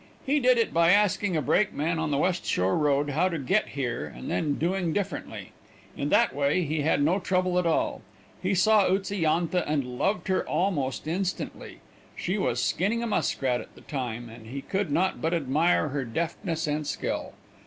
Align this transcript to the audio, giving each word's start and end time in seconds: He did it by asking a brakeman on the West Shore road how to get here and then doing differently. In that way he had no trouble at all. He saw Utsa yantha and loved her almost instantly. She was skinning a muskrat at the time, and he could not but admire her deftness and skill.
He 0.25 0.39
did 0.39 0.57
it 0.57 0.73
by 0.73 0.89
asking 0.93 1.37
a 1.37 1.43
brakeman 1.43 1.99
on 1.99 2.09
the 2.09 2.17
West 2.17 2.43
Shore 2.43 2.75
road 2.75 3.11
how 3.11 3.29
to 3.29 3.37
get 3.37 3.67
here 3.67 4.07
and 4.07 4.31
then 4.31 4.55
doing 4.55 4.93
differently. 4.93 5.51
In 5.95 6.09
that 6.09 6.33
way 6.33 6.63
he 6.63 6.81
had 6.81 7.03
no 7.03 7.19
trouble 7.19 7.59
at 7.59 7.67
all. 7.67 8.01
He 8.41 8.55
saw 8.55 8.87
Utsa 8.89 9.13
yantha 9.15 9.63
and 9.67 9.99
loved 9.99 10.27
her 10.27 10.43
almost 10.49 11.07
instantly. 11.07 11.81
She 12.15 12.39
was 12.39 12.59
skinning 12.59 13.03
a 13.03 13.05
muskrat 13.05 13.61
at 13.61 13.75
the 13.75 13.81
time, 13.81 14.27
and 14.27 14.47
he 14.47 14.63
could 14.63 14.89
not 14.91 15.21
but 15.21 15.35
admire 15.35 15.89
her 15.89 16.03
deftness 16.03 16.65
and 16.65 16.87
skill. 16.87 17.33